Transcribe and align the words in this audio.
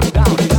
down, 0.00 0.36
down. 0.36 0.55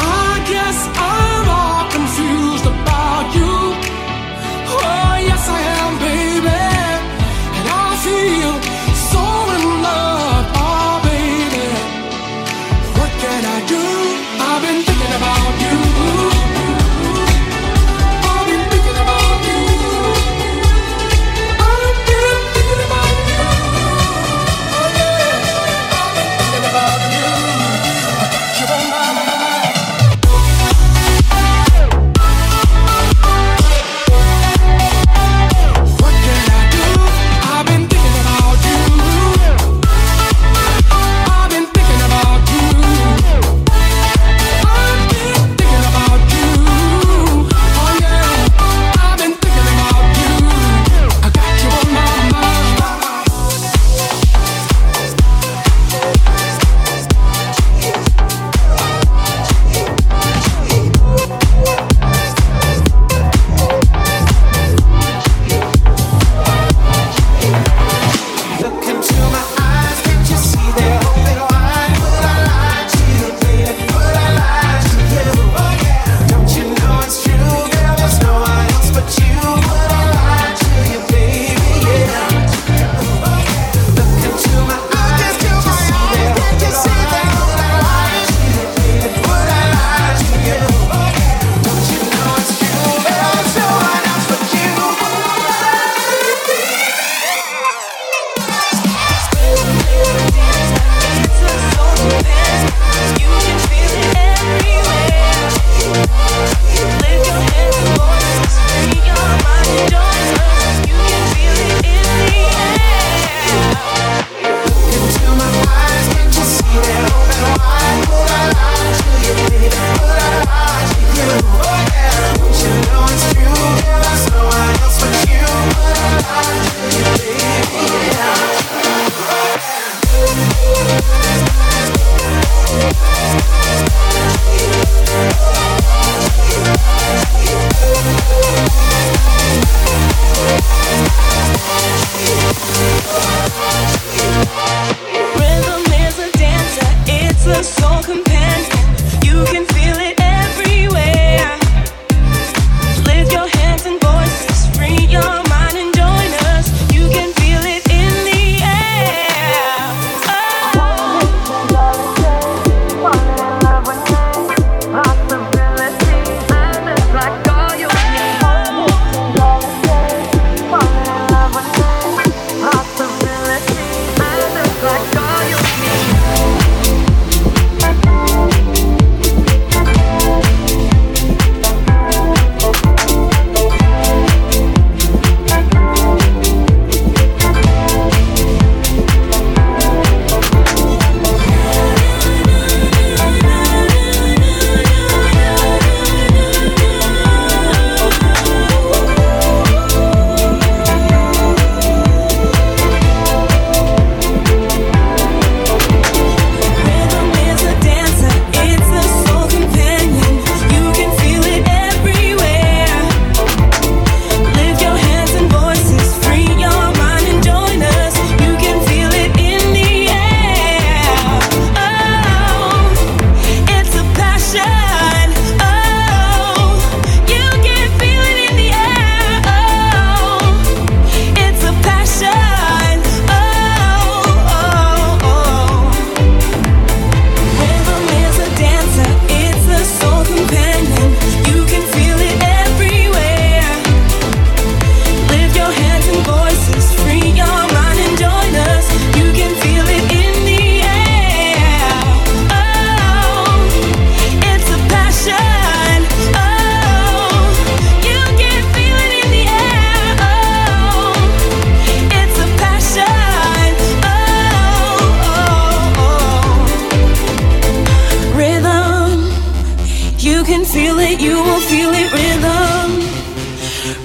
I 0.00 0.42
guess 0.48 0.88
I'm 0.96 1.31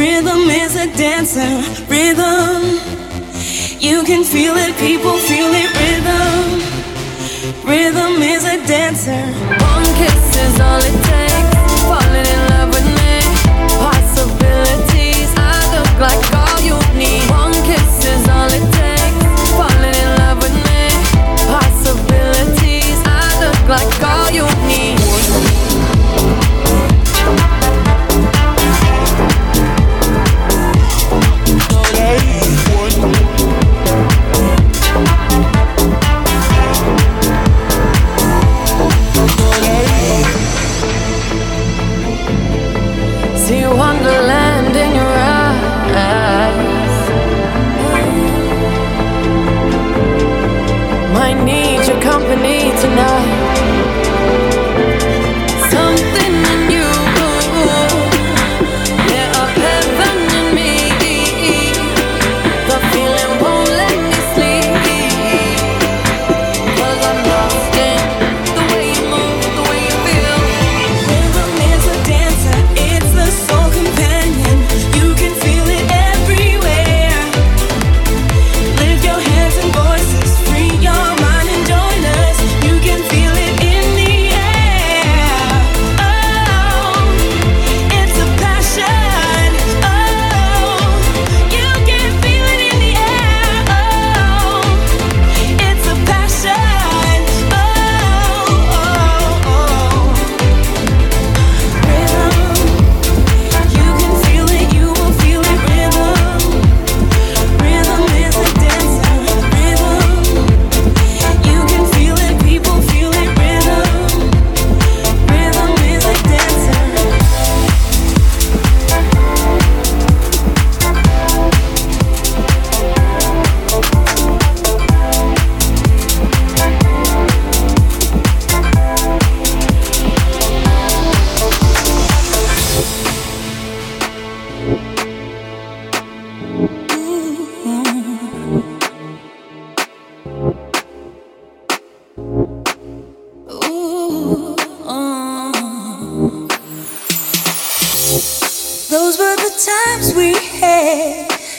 rhythm 0.00 0.48
is 0.48 0.76
a 0.76 0.86
dancer. 0.96 1.52
Rhythm, 1.92 2.80
you 3.78 4.02
can 4.08 4.24
feel 4.24 4.54
it, 4.56 4.72
people 4.78 5.16
feel 5.28 5.50
it. 5.52 5.70
Rhythm, 5.80 6.48
Rhythm 7.68 8.22
is 8.22 8.44
a 8.44 8.56
dancer. 8.66 9.22
One 9.72 9.88
kiss 10.00 10.24
is 10.44 10.56
all 10.66 10.80
it 10.90 10.96
takes. 11.10 11.52
Falling 11.84 12.26
in 12.34 12.40
love 12.52 12.70
with 12.74 12.88
me. 12.98 13.16
Possibilities. 13.84 15.30
I 15.36 15.56
look 15.76 15.92
like 16.06 16.24
all 16.42 16.58
you 16.68 16.78
need. 16.96 17.22
One 17.28 17.56
kiss 17.68 17.92
is 18.12 18.24
all 18.34 18.50
it 18.58 18.66
takes. 18.80 19.20
Falling 19.58 19.96
in 20.04 20.10
love 20.20 20.38
with 20.44 20.56
me. 20.68 20.82
Possibilities. 21.52 22.98
I 23.04 23.28
look 23.44 23.60
like 23.68 23.92
all 24.12 24.30
you 24.38 24.49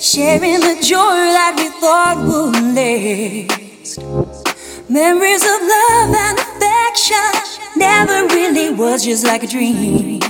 sharing 0.00 0.60
the 0.60 0.76
joy 0.82 1.18
that 1.36 1.54
we 1.56 1.68
thought 1.80 2.16
would 2.28 2.56
last. 2.74 3.98
Memories 4.88 5.42
of 5.42 5.60
love 5.74 6.14
and 6.14 6.38
affection 6.38 7.32
never 7.76 8.26
really 8.34 8.70
was 8.74 9.04
just 9.04 9.24
like 9.26 9.42
a 9.42 9.46
dream. 9.46 10.20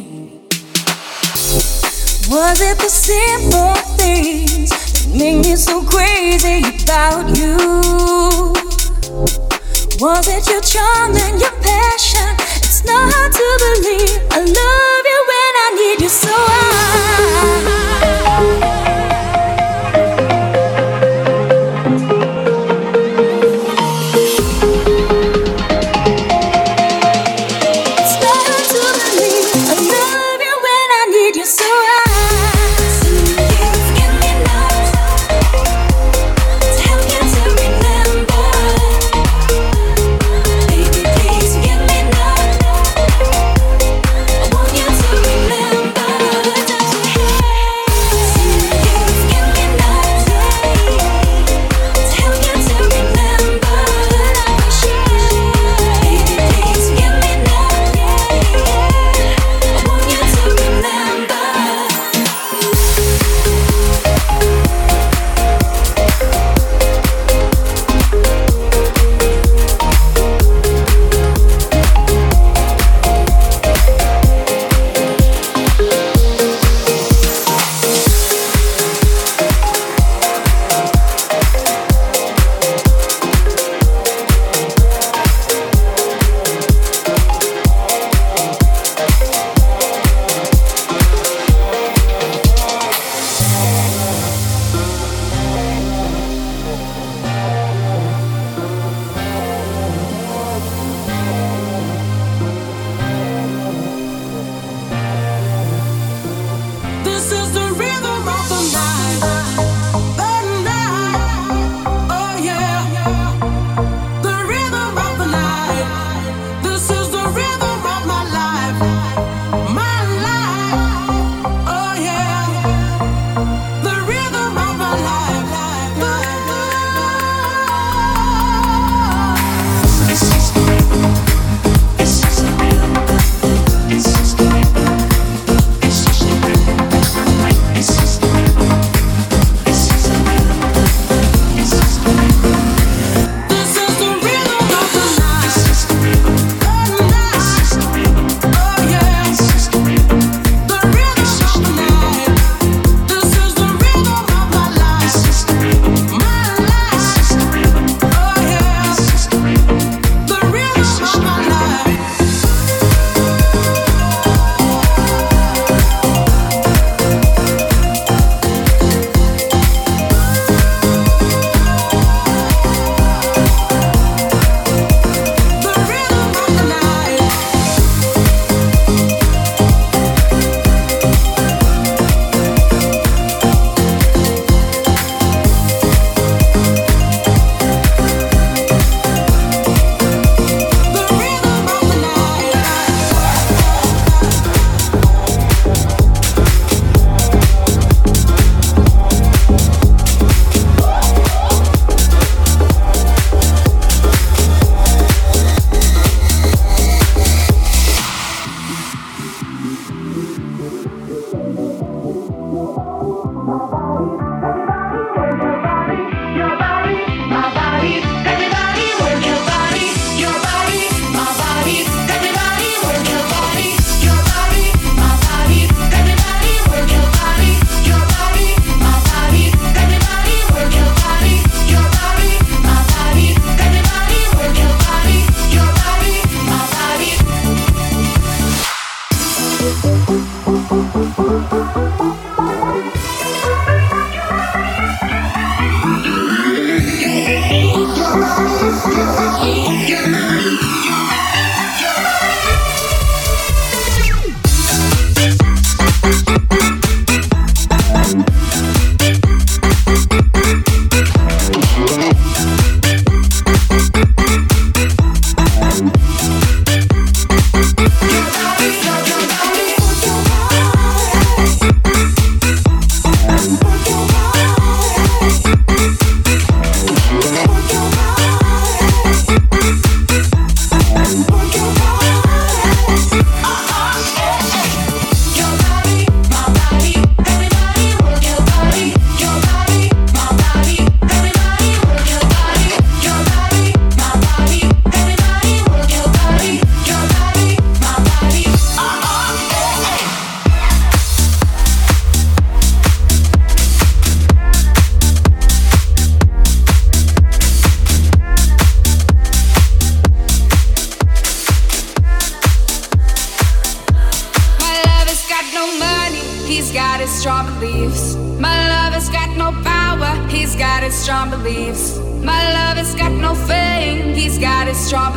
Was 2.28 2.60
it 2.60 2.76
the 2.78 2.88
simple 2.88 3.74
things 3.96 4.70
that 4.70 5.08
make 5.16 5.44
me 5.44 5.56
so 5.56 5.82
crazy 5.84 6.58
about 6.82 7.36
you? 7.36 7.56
Was 10.00 10.26
it 10.28 10.46
your 10.48 10.60
charm 10.60 11.16
and 11.16 11.40
your 11.40 11.56
passion? 11.62 12.28
It's 12.58 12.84
not 12.84 13.12
hard 13.14 13.32
to 13.32 13.46
believe. 13.64 14.20
I 14.32 14.40
love 14.44 14.75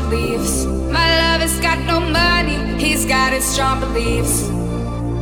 beliefs. 0.09 0.65
My 0.65 1.07
love 1.21 1.41
has 1.41 1.59
got 1.59 1.79
no 1.85 1.99
money, 1.99 2.57
he's 2.83 3.05
got 3.05 3.33
his 3.33 3.45
strong 3.45 3.79
beliefs. 3.79 4.49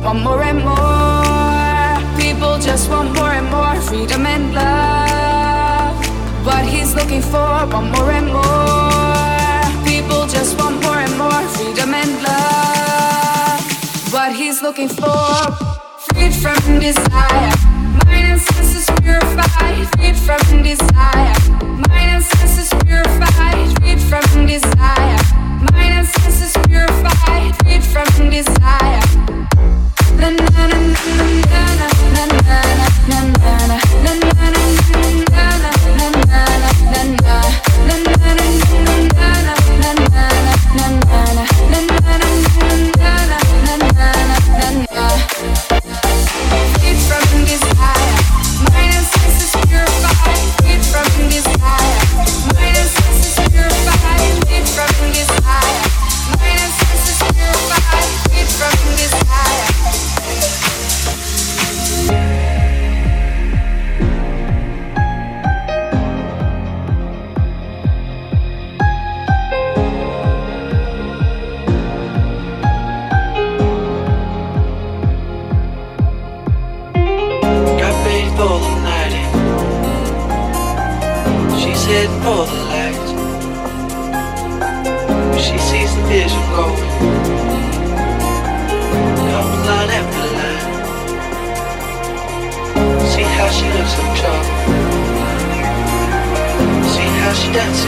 Want 0.02 0.22
more 0.22 0.42
and 0.42 0.58
more, 0.58 2.18
people 2.18 2.58
just 2.58 2.88
want 2.90 3.14
more 3.14 3.32
and 3.32 3.48
more 3.50 3.74
freedom 3.82 4.24
and 4.26 4.54
love. 4.54 5.94
What 6.46 6.64
he's 6.64 6.94
looking 6.94 7.22
for, 7.22 7.66
want 7.72 7.90
more 7.96 8.10
and 8.10 8.28
more. 8.28 9.84
People 9.84 10.26
just 10.26 10.58
want 10.58 10.82
more 10.82 10.98
and 10.98 11.18
more 11.18 11.42
freedom 11.56 11.92
and 11.94 12.22
love. 12.22 14.12
What 14.12 14.32
he's 14.32 14.62
looking 14.62 14.88
for, 14.88 15.18
freed 16.06 16.34
from 16.34 16.78
desire. 16.80 17.67
Senses 18.68 19.00
purified, 19.00 19.88
freed 19.96 20.14
from 20.14 20.62
desire. 20.62 21.34
Mind 21.88 22.10
and 22.12 22.22
senses 22.22 22.68
purified, 22.84 23.78
freed 23.78 23.98
from 23.98 24.44
desire. 24.44 25.16
Mind 25.72 25.94
and 25.94 26.06
senses 26.06 26.52
purified, 26.66 27.56
freed 27.64 27.82
from 27.82 28.28
desire. 28.28 28.57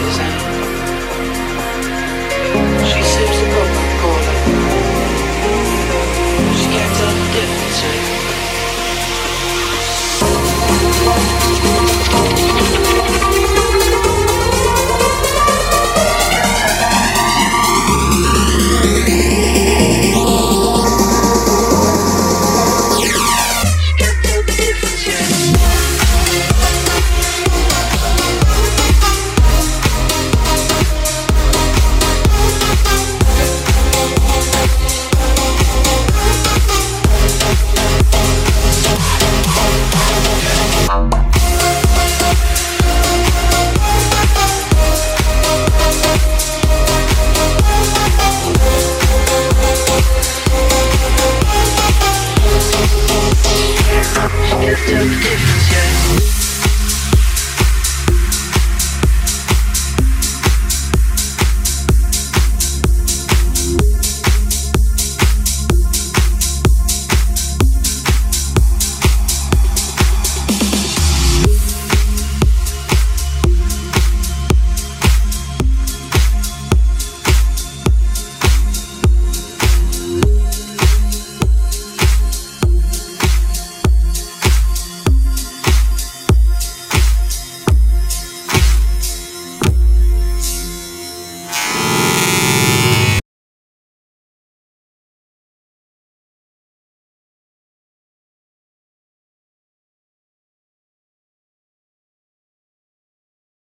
voices 0.01 0.50